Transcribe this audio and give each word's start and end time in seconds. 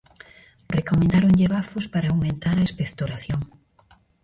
Recomendáronlle 0.77 1.51
bafos 1.55 1.85
para 1.93 2.09
aumentar 2.13 2.55
a 2.57 2.67
expectoración. 2.67 3.41